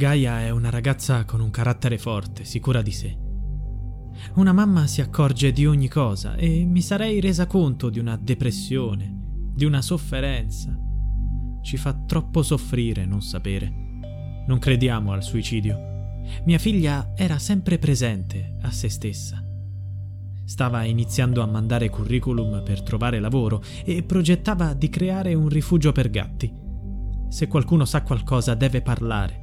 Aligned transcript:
Gaia 0.00 0.40
è 0.40 0.48
una 0.48 0.70
ragazza 0.70 1.26
con 1.26 1.42
un 1.42 1.50
carattere 1.50 1.98
forte, 1.98 2.44
sicura 2.44 2.80
di 2.80 2.90
sé. 2.90 3.18
Una 4.36 4.54
mamma 4.54 4.86
si 4.86 5.02
accorge 5.02 5.52
di 5.52 5.66
ogni 5.66 5.88
cosa 5.88 6.36
e 6.36 6.64
mi 6.64 6.80
sarei 6.80 7.20
resa 7.20 7.46
conto 7.46 7.90
di 7.90 7.98
una 7.98 8.16
depressione, 8.16 9.14
di 9.54 9.66
una 9.66 9.82
sofferenza. 9.82 10.74
Ci 11.60 11.76
fa 11.76 11.92
troppo 11.92 12.42
soffrire 12.42 13.04
non 13.04 13.20
sapere. 13.20 13.70
Non 14.46 14.58
crediamo 14.58 15.12
al 15.12 15.22
suicidio. 15.22 16.22
Mia 16.46 16.58
figlia 16.58 17.12
era 17.14 17.38
sempre 17.38 17.76
presente 17.76 18.56
a 18.62 18.70
se 18.70 18.88
stessa. 18.88 19.44
Stava 20.46 20.82
iniziando 20.84 21.42
a 21.42 21.46
mandare 21.46 21.90
curriculum 21.90 22.62
per 22.62 22.82
trovare 22.82 23.20
lavoro 23.20 23.62
e 23.84 24.02
progettava 24.02 24.72
di 24.72 24.88
creare 24.88 25.34
un 25.34 25.50
rifugio 25.50 25.92
per 25.92 26.08
gatti. 26.08 26.50
Se 27.28 27.46
qualcuno 27.48 27.84
sa 27.84 28.02
qualcosa 28.02 28.54
deve 28.54 28.80
parlare. 28.80 29.39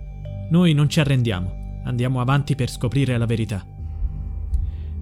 Noi 0.50 0.73
non 0.73 0.90
ci 0.90 1.00
arrendiamo, 1.00 1.81
andiamo 1.84 2.22
avanti 2.22 2.56
per 2.56 2.70
scoprire 2.70 3.17
la 3.17 3.26
verità. 3.26 3.66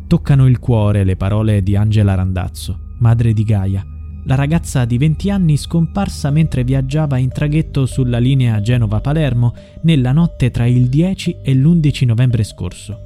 Toccano 0.07 0.47
il 0.47 0.59
cuore 0.59 1.03
le 1.03 1.15
parole 1.15 1.61
di 1.61 1.75
Angela 1.75 2.15
Randazzo, 2.15 2.95
madre 2.99 3.33
di 3.33 3.43
Gaia, 3.43 3.85
la 4.27 4.33
ragazza 4.33 4.85
di 4.85 4.97
20 4.97 5.29
anni 5.29 5.55
scomparsa 5.55 6.31
mentre 6.31 6.63
viaggiava 6.63 7.17
in 7.17 7.29
traghetto 7.29 7.85
sulla 7.85 8.17
linea 8.17 8.59
Genova-Palermo 8.59 9.53
nella 9.81 10.11
notte 10.13 10.49
tra 10.49 10.65
il 10.65 10.89
10 10.89 11.37
e 11.43 11.53
l'11 11.53 12.05
novembre 12.05 12.43
scorso. 12.43 12.99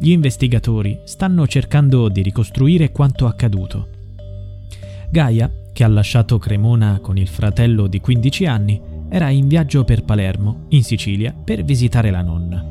Gli 0.00 0.10
investigatori 0.10 0.98
stanno 1.04 1.46
cercando 1.46 2.08
di 2.08 2.22
ricostruire 2.22 2.90
quanto 2.90 3.26
accaduto. 3.28 3.88
Gaia, 5.08 5.52
che 5.72 5.84
ha 5.84 5.88
lasciato 5.88 6.38
Cremona 6.38 6.98
con 7.00 7.16
il 7.16 7.28
fratello 7.28 7.86
di 7.86 8.00
15 8.00 8.46
anni, 8.46 8.80
era 9.10 9.28
in 9.28 9.48
viaggio 9.48 9.82
per 9.84 10.04
Palermo, 10.04 10.66
in 10.68 10.84
Sicilia, 10.84 11.34
per 11.34 11.64
visitare 11.64 12.10
la 12.10 12.22
nonna. 12.22 12.64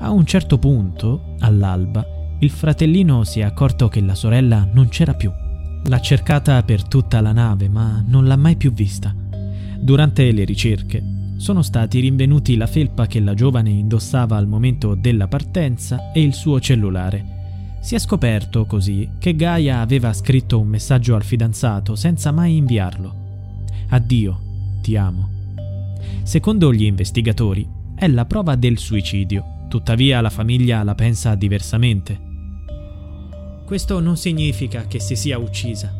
A 0.00 0.10
un 0.10 0.26
certo 0.26 0.58
punto, 0.58 1.34
all'alba, 1.40 2.04
il 2.40 2.50
fratellino 2.50 3.24
si 3.24 3.40
è 3.40 3.42
accorto 3.42 3.88
che 3.88 4.00
la 4.00 4.14
sorella 4.14 4.68
non 4.70 4.88
c'era 4.88 5.14
più. 5.14 5.32
L'ha 5.84 6.00
cercata 6.00 6.62
per 6.62 6.86
tutta 6.86 7.20
la 7.20 7.32
nave, 7.32 7.68
ma 7.68 8.04
non 8.06 8.26
l'ha 8.26 8.36
mai 8.36 8.56
più 8.56 8.72
vista. 8.72 9.14
Durante 9.80 10.30
le 10.30 10.44
ricerche 10.44 11.02
sono 11.36 11.62
stati 11.62 12.00
rinvenuti 12.00 12.56
la 12.56 12.66
felpa 12.66 13.06
che 13.06 13.20
la 13.20 13.32
giovane 13.32 13.70
indossava 13.70 14.36
al 14.36 14.46
momento 14.46 14.94
della 14.94 15.26
partenza 15.26 16.12
e 16.12 16.20
il 16.20 16.34
suo 16.34 16.60
cellulare. 16.60 17.36
Si 17.80 17.94
è 17.94 17.98
scoperto 17.98 18.66
così 18.66 19.08
che 19.18 19.34
Gaia 19.34 19.80
aveva 19.80 20.12
scritto 20.12 20.60
un 20.60 20.66
messaggio 20.66 21.14
al 21.14 21.22
fidanzato 21.22 21.94
senza 21.94 22.32
mai 22.32 22.56
inviarlo. 22.56 23.14
Addio, 23.88 24.40
ti 24.82 24.96
amo. 24.96 25.37
Secondo 26.22 26.72
gli 26.72 26.84
investigatori, 26.84 27.66
è 27.94 28.06
la 28.06 28.24
prova 28.26 28.54
del 28.54 28.78
suicidio, 28.78 29.66
tuttavia 29.68 30.20
la 30.20 30.30
famiglia 30.30 30.82
la 30.82 30.94
pensa 30.94 31.34
diversamente. 31.34 32.26
Questo 33.64 34.00
non 34.00 34.16
significa 34.16 34.86
che 34.86 35.00
si 35.00 35.16
sia 35.16 35.36
uccisa. 35.38 35.92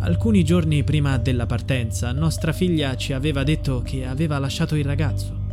Alcuni 0.00 0.44
giorni 0.44 0.82
prima 0.82 1.18
della 1.18 1.46
partenza, 1.46 2.12
nostra 2.12 2.52
figlia 2.52 2.96
ci 2.96 3.12
aveva 3.12 3.44
detto 3.44 3.82
che 3.82 4.06
aveva 4.06 4.38
lasciato 4.38 4.74
il 4.74 4.84
ragazzo. 4.84 5.44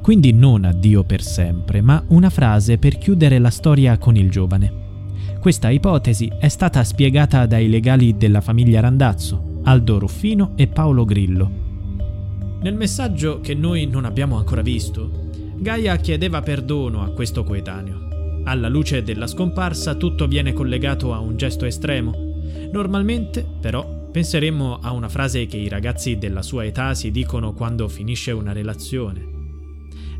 Quindi 0.00 0.32
non 0.32 0.64
addio 0.64 1.04
per 1.04 1.22
sempre, 1.22 1.80
ma 1.80 2.02
una 2.08 2.28
frase 2.28 2.76
per 2.76 2.98
chiudere 2.98 3.38
la 3.38 3.50
storia 3.50 3.98
con 3.98 4.16
il 4.16 4.30
giovane. 4.30 4.80
Questa 5.40 5.70
ipotesi 5.70 6.30
è 6.38 6.48
stata 6.48 6.82
spiegata 6.84 7.46
dai 7.46 7.68
legali 7.68 8.16
della 8.16 8.40
famiglia 8.40 8.80
Randazzo, 8.80 9.60
Aldo 9.64 9.98
Ruffino 9.98 10.52
e 10.56 10.66
Paolo 10.66 11.04
Grillo, 11.04 11.71
nel 12.62 12.76
messaggio 12.76 13.40
che 13.40 13.54
noi 13.54 13.86
non 13.86 14.04
abbiamo 14.04 14.36
ancora 14.36 14.62
visto, 14.62 15.30
Gaia 15.56 15.96
chiedeva 15.96 16.42
perdono 16.42 17.02
a 17.02 17.10
questo 17.10 17.42
coetaneo. 17.42 18.42
Alla 18.44 18.68
luce 18.68 19.02
della 19.02 19.26
scomparsa 19.26 19.94
tutto 19.94 20.28
viene 20.28 20.52
collegato 20.52 21.12
a 21.12 21.18
un 21.18 21.36
gesto 21.36 21.64
estremo. 21.64 22.12
Normalmente, 22.72 23.44
però, 23.60 24.08
penseremmo 24.10 24.78
a 24.80 24.92
una 24.92 25.08
frase 25.08 25.46
che 25.46 25.56
i 25.56 25.68
ragazzi 25.68 26.18
della 26.18 26.42
sua 26.42 26.64
età 26.64 26.94
si 26.94 27.10
dicono 27.10 27.52
quando 27.52 27.88
finisce 27.88 28.30
una 28.30 28.52
relazione. 28.52 29.30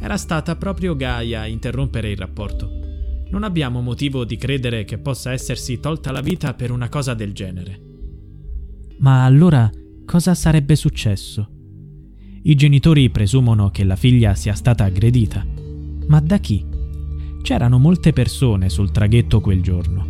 Era 0.00 0.16
stata 0.16 0.56
proprio 0.56 0.96
Gaia 0.96 1.42
a 1.42 1.46
interrompere 1.46 2.10
il 2.10 2.16
rapporto. 2.16 2.68
Non 3.30 3.44
abbiamo 3.44 3.80
motivo 3.80 4.24
di 4.24 4.36
credere 4.36 4.84
che 4.84 4.98
possa 4.98 5.30
essersi 5.30 5.78
tolta 5.78 6.10
la 6.10 6.20
vita 6.20 6.54
per 6.54 6.72
una 6.72 6.88
cosa 6.88 7.14
del 7.14 7.32
genere. 7.32 7.80
Ma 8.98 9.24
allora 9.24 9.70
cosa 10.04 10.34
sarebbe 10.34 10.74
successo? 10.74 11.61
I 12.44 12.56
genitori 12.56 13.08
presumono 13.08 13.70
che 13.70 13.84
la 13.84 13.94
figlia 13.94 14.34
sia 14.34 14.54
stata 14.54 14.82
aggredita. 14.82 15.46
Ma 16.08 16.18
da 16.18 16.38
chi? 16.38 16.66
C'erano 17.40 17.78
molte 17.78 18.12
persone 18.12 18.68
sul 18.68 18.90
traghetto 18.90 19.40
quel 19.40 19.62
giorno. 19.62 20.04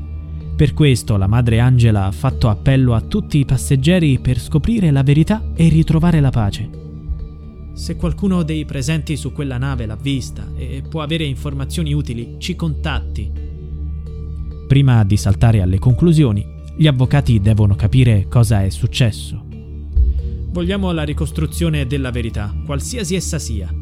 Per 0.56 0.72
questo 0.72 1.19
la 1.19 1.26
madre 1.26 1.59
Angela 1.59 2.06
ha 2.06 2.10
fatto 2.10 2.48
appello 2.48 2.94
a 2.94 3.03
tutti 3.03 3.37
i 3.38 3.44
passeggeri 3.44 4.19
per 4.19 4.41
scoprire 4.41 4.91
la 4.91 5.03
verità 5.03 5.53
e 5.54 5.69
ritrovare 5.69 6.21
la 6.21 6.31
pace. 6.31 6.71
Se 7.74 7.97
qualcuno 7.97 8.42
dei 8.42 8.65
presenti 8.65 9.18
su 9.18 9.33
quella 9.33 9.59
nave 9.59 9.84
l'ha 9.84 9.97
vista 9.97 10.48
e 10.57 10.83
può 10.89 11.03
avere 11.03 11.24
informazioni 11.24 11.92
utili, 11.92 12.36
ci 12.39 12.57
contatti. 12.57 13.30
Prima 14.66 15.04
di 15.04 15.18
saltare 15.18 15.60
alle 15.60 15.78
conclusioni, 15.78 16.47
gli 16.78 16.86
avvocati 16.86 17.41
devono 17.41 17.74
capire 17.74 18.27
cosa 18.27 18.62
è 18.62 18.71
successo 18.71 19.51
Vogliamo 20.53 20.93
la 20.93 21.03
ricostruzione 21.03 21.87
della 21.87 22.10
verità, 22.10 22.54
qualsiasi 22.66 23.15
essa 23.15 23.39
sia. 23.39 23.72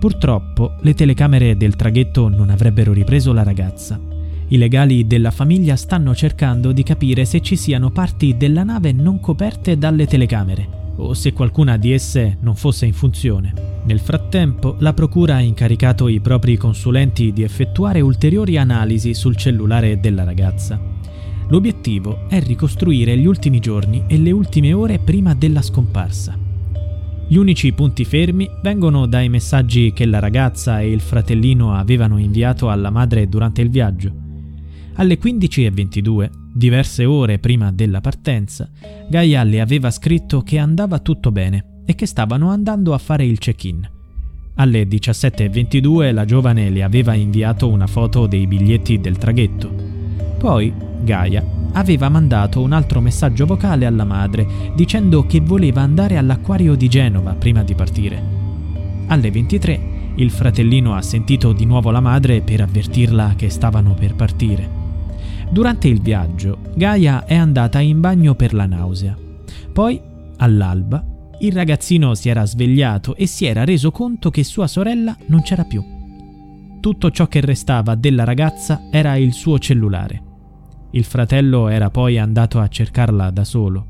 Purtroppo 0.00 0.76
le 0.80 0.94
telecamere 0.94 1.54
del 1.58 1.76
traghetto 1.76 2.28
non 2.28 2.48
avrebbero 2.48 2.94
ripreso 2.94 3.34
la 3.34 3.42
ragazza. 3.42 4.00
I 4.48 4.56
legali 4.56 5.06
della 5.06 5.30
famiglia 5.30 5.76
stanno 5.76 6.14
cercando 6.14 6.72
di 6.72 6.82
capire 6.82 7.26
se 7.26 7.42
ci 7.42 7.56
siano 7.56 7.90
parti 7.90 8.38
della 8.38 8.62
nave 8.62 8.92
non 8.92 9.20
coperte 9.20 9.76
dalle 9.76 10.06
telecamere 10.06 10.94
o 10.96 11.12
se 11.12 11.34
qualcuna 11.34 11.76
di 11.76 11.92
esse 11.92 12.38
non 12.40 12.56
fosse 12.56 12.86
in 12.86 12.94
funzione. 12.94 13.52
Nel 13.84 14.00
frattempo, 14.00 14.76
la 14.78 14.94
Procura 14.94 15.34
ha 15.34 15.40
incaricato 15.40 16.08
i 16.08 16.20
propri 16.20 16.56
consulenti 16.56 17.34
di 17.34 17.42
effettuare 17.42 18.00
ulteriori 18.00 18.56
analisi 18.56 19.12
sul 19.12 19.36
cellulare 19.36 20.00
della 20.00 20.24
ragazza. 20.24 20.95
L'obiettivo 21.48 22.28
è 22.28 22.40
ricostruire 22.40 23.16
gli 23.16 23.26
ultimi 23.26 23.60
giorni 23.60 24.04
e 24.08 24.18
le 24.18 24.32
ultime 24.32 24.72
ore 24.72 24.98
prima 24.98 25.34
della 25.34 25.62
scomparsa. 25.62 26.36
Gli 27.28 27.36
unici 27.36 27.72
punti 27.72 28.04
fermi 28.04 28.48
vengono 28.62 29.06
dai 29.06 29.28
messaggi 29.28 29.92
che 29.92 30.06
la 30.06 30.18
ragazza 30.18 30.80
e 30.80 30.90
il 30.90 31.00
fratellino 31.00 31.74
avevano 31.74 32.18
inviato 32.18 32.68
alla 32.68 32.90
madre 32.90 33.28
durante 33.28 33.62
il 33.62 33.70
viaggio. 33.70 34.12
Alle 34.94 35.18
15.22, 35.18 36.30
diverse 36.52 37.04
ore 37.04 37.38
prima 37.38 37.70
della 37.70 38.00
partenza, 38.00 38.68
Gaia 39.08 39.42
le 39.44 39.60
aveva 39.60 39.90
scritto 39.90 40.40
che 40.42 40.58
andava 40.58 40.98
tutto 40.98 41.30
bene 41.30 41.82
e 41.84 41.94
che 41.94 42.06
stavano 42.06 42.50
andando 42.50 42.92
a 42.92 42.98
fare 42.98 43.24
il 43.24 43.38
check-in. 43.38 43.88
Alle 44.54 44.84
17.22 44.88 46.12
la 46.12 46.24
giovane 46.24 46.70
le 46.70 46.82
aveva 46.82 47.14
inviato 47.14 47.68
una 47.68 47.86
foto 47.86 48.26
dei 48.26 48.46
biglietti 48.46 48.98
del 48.98 49.18
traghetto. 49.18 49.85
Poi 50.38 50.72
Gaia 51.02 51.44
aveva 51.72 52.08
mandato 52.08 52.62
un 52.62 52.72
altro 52.72 53.00
messaggio 53.00 53.46
vocale 53.46 53.86
alla 53.86 54.04
madre 54.04 54.46
dicendo 54.74 55.26
che 55.26 55.40
voleva 55.40 55.82
andare 55.82 56.16
all'acquario 56.16 56.74
di 56.74 56.88
Genova 56.88 57.34
prima 57.34 57.62
di 57.62 57.74
partire. 57.74 58.22
Alle 59.08 59.30
23 59.30 59.94
il 60.16 60.30
fratellino 60.30 60.94
ha 60.94 61.02
sentito 61.02 61.52
di 61.52 61.66
nuovo 61.66 61.90
la 61.90 62.00
madre 62.00 62.40
per 62.40 62.62
avvertirla 62.62 63.34
che 63.36 63.50
stavano 63.50 63.94
per 63.94 64.14
partire. 64.14 64.84
Durante 65.50 65.88
il 65.88 66.00
viaggio, 66.00 66.58
Gaia 66.74 67.24
è 67.24 67.34
andata 67.34 67.80
in 67.80 68.00
bagno 68.00 68.34
per 68.34 68.54
la 68.54 68.66
nausea. 68.66 69.16
Poi, 69.72 70.00
all'alba, 70.38 71.04
il 71.40 71.52
ragazzino 71.52 72.14
si 72.14 72.30
era 72.30 72.46
svegliato 72.46 73.14
e 73.14 73.26
si 73.26 73.44
era 73.44 73.64
reso 73.64 73.90
conto 73.90 74.30
che 74.30 74.42
sua 74.42 74.66
sorella 74.66 75.14
non 75.26 75.42
c'era 75.42 75.64
più. 75.64 75.84
Tutto 76.80 77.10
ciò 77.10 77.26
che 77.26 77.40
restava 77.40 77.94
della 77.94 78.24
ragazza 78.24 78.88
era 78.90 79.16
il 79.16 79.32
suo 79.34 79.58
cellulare. 79.58 80.25
Il 80.90 81.04
fratello 81.04 81.68
era 81.68 81.90
poi 81.90 82.18
andato 82.18 82.60
a 82.60 82.68
cercarla 82.68 83.30
da 83.30 83.44
solo. 83.44 83.86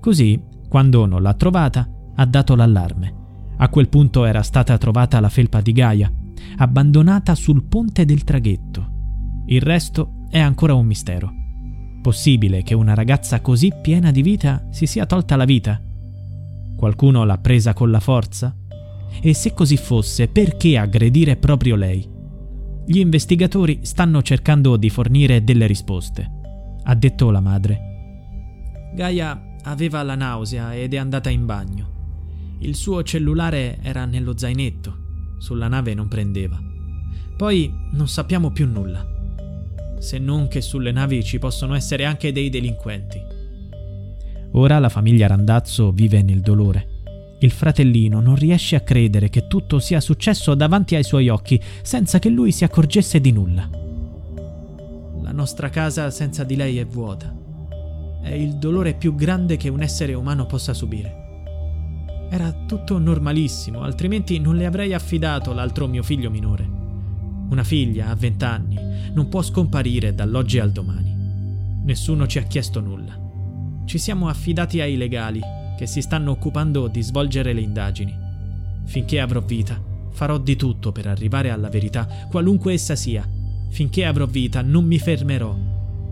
Così, 0.00 0.42
quando 0.68 1.06
non 1.06 1.22
l'ha 1.22 1.34
trovata, 1.34 1.88
ha 2.14 2.24
dato 2.26 2.54
l'allarme. 2.54 3.14
A 3.56 3.68
quel 3.68 3.88
punto 3.88 4.24
era 4.24 4.42
stata 4.42 4.78
trovata 4.78 5.20
la 5.20 5.28
felpa 5.28 5.60
di 5.60 5.72
Gaia, 5.72 6.10
abbandonata 6.56 7.34
sul 7.34 7.64
ponte 7.64 8.04
del 8.04 8.24
traghetto. 8.24 8.88
Il 9.46 9.60
resto 9.60 10.24
è 10.30 10.38
ancora 10.38 10.74
un 10.74 10.86
mistero. 10.86 11.32
Possibile 12.00 12.62
che 12.62 12.74
una 12.74 12.94
ragazza 12.94 13.40
così 13.40 13.72
piena 13.82 14.10
di 14.10 14.22
vita 14.22 14.66
si 14.70 14.86
sia 14.86 15.04
tolta 15.04 15.36
la 15.36 15.44
vita? 15.44 15.80
Qualcuno 16.76 17.24
l'ha 17.24 17.36
presa 17.38 17.74
con 17.74 17.90
la 17.90 18.00
forza? 18.00 18.56
E 19.20 19.34
se 19.34 19.52
così 19.52 19.76
fosse, 19.76 20.28
perché 20.28 20.78
aggredire 20.78 21.36
proprio 21.36 21.76
lei? 21.76 22.18
Gli 22.86 22.98
investigatori 22.98 23.80
stanno 23.82 24.22
cercando 24.22 24.76
di 24.76 24.90
fornire 24.90 25.44
delle 25.44 25.66
risposte, 25.66 26.28
ha 26.82 26.94
detto 26.94 27.30
la 27.30 27.40
madre. 27.40 27.80
Gaia 28.94 29.56
aveva 29.62 30.02
la 30.02 30.14
nausea 30.14 30.74
ed 30.74 30.94
è 30.94 30.96
andata 30.96 31.30
in 31.30 31.46
bagno. 31.46 32.56
Il 32.60 32.74
suo 32.74 33.02
cellulare 33.02 33.78
era 33.82 34.04
nello 34.04 34.36
zainetto, 34.36 35.36
sulla 35.38 35.68
nave 35.68 35.94
non 35.94 36.08
prendeva. 36.08 36.58
Poi 37.36 37.72
non 37.92 38.08
sappiamo 38.08 38.50
più 38.50 38.66
nulla, 38.66 39.06
se 39.98 40.18
non 40.18 40.48
che 40.48 40.60
sulle 40.60 40.92
navi 40.92 41.22
ci 41.22 41.38
possono 41.38 41.74
essere 41.74 42.04
anche 42.04 42.32
dei 42.32 42.50
delinquenti. 42.50 43.20
Ora 44.52 44.78
la 44.78 44.88
famiglia 44.88 45.28
Randazzo 45.28 45.92
vive 45.92 46.22
nel 46.22 46.40
dolore. 46.40 46.89
Il 47.42 47.50
fratellino 47.50 48.20
non 48.20 48.34
riesce 48.34 48.76
a 48.76 48.80
credere 48.80 49.30
che 49.30 49.46
tutto 49.46 49.78
sia 49.78 50.00
successo 50.00 50.54
davanti 50.54 50.94
ai 50.94 51.04
suoi 51.04 51.30
occhi 51.30 51.60
senza 51.80 52.18
che 52.18 52.28
lui 52.28 52.52
si 52.52 52.64
accorgesse 52.64 53.18
di 53.18 53.32
nulla. 53.32 53.68
La 55.22 55.32
nostra 55.32 55.70
casa 55.70 56.10
senza 56.10 56.44
di 56.44 56.54
lei 56.54 56.76
è 56.78 56.84
vuota. 56.84 57.34
È 58.22 58.32
il 58.34 58.56
dolore 58.56 58.92
più 58.92 59.14
grande 59.14 59.56
che 59.56 59.70
un 59.70 59.80
essere 59.80 60.12
umano 60.12 60.44
possa 60.44 60.74
subire. 60.74 61.16
Era 62.28 62.52
tutto 62.66 62.98
normalissimo, 62.98 63.80
altrimenti 63.80 64.38
non 64.38 64.56
le 64.56 64.66
avrei 64.66 64.92
affidato 64.92 65.54
l'altro 65.54 65.86
mio 65.86 66.02
figlio 66.02 66.30
minore. 66.30 66.68
Una 67.48 67.64
figlia 67.64 68.08
a 68.08 68.14
vent'anni 68.14 68.76
non 69.14 69.28
può 69.30 69.40
scomparire 69.40 70.14
dall'oggi 70.14 70.58
al 70.58 70.72
domani. 70.72 71.16
Nessuno 71.84 72.26
ci 72.26 72.38
ha 72.38 72.42
chiesto 72.42 72.80
nulla. 72.80 73.18
Ci 73.86 73.96
siamo 73.96 74.28
affidati 74.28 74.80
ai 74.82 74.96
legali, 74.98 75.40
che 75.80 75.86
si 75.86 76.02
stanno 76.02 76.32
occupando 76.32 76.88
di 76.88 77.00
svolgere 77.00 77.54
le 77.54 77.62
indagini. 77.62 78.14
Finché 78.84 79.18
avrò 79.18 79.40
vita, 79.40 79.82
farò 80.10 80.36
di 80.36 80.54
tutto 80.54 80.92
per 80.92 81.06
arrivare 81.06 81.48
alla 81.48 81.70
verità, 81.70 82.06
qualunque 82.28 82.74
essa 82.74 82.94
sia. 82.94 83.26
Finché 83.70 84.04
avrò 84.04 84.26
vita, 84.26 84.60
non 84.60 84.84
mi 84.84 84.98
fermerò. 84.98 85.56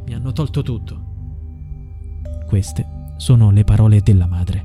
Mi 0.07 0.15
hanno 0.15 0.33
tolto 0.33 0.63
tutto. 0.63 1.03
Queste 2.47 3.13
sono 3.19 3.51
le 3.51 3.65
parole 3.65 4.01
della 4.01 4.27
madre. 4.27 4.65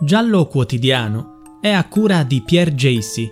Giallo 0.00 0.46
quotidiano 0.46 1.58
è 1.60 1.70
a 1.70 1.88
cura 1.88 2.22
di 2.22 2.40
Pierre 2.42 2.72
Jacy. 2.72 3.28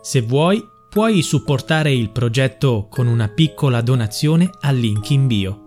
Se 0.00 0.20
vuoi 0.20 0.70
Puoi 0.92 1.22
supportare 1.22 1.90
il 1.90 2.10
progetto 2.10 2.86
con 2.90 3.06
una 3.06 3.26
piccola 3.26 3.80
donazione 3.80 4.50
al 4.60 4.76
link 4.76 5.08
in 5.08 5.26
bio. 5.26 5.60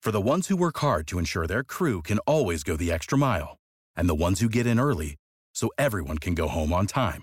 For 0.00 0.10
the 0.10 0.20
ones 0.20 0.48
who 0.48 0.56
work 0.56 0.78
hard 0.78 1.06
to 1.06 1.20
ensure 1.20 1.46
their 1.46 1.62
crew 1.62 2.02
can 2.02 2.18
always 2.26 2.64
go 2.64 2.74
the 2.74 2.90
extra 2.90 3.16
mile, 3.16 3.56
and 3.94 4.08
the 4.08 4.16
ones 4.16 4.40
who 4.40 4.48
get 4.48 4.66
in 4.66 4.80
early 4.80 5.14
so 5.52 5.68
everyone 5.78 6.18
can 6.18 6.34
go 6.34 6.48
home 6.48 6.72
on 6.72 6.86
time. 6.86 7.22